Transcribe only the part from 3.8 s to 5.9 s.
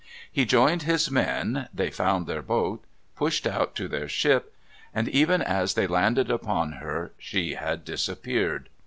their ship, and even as they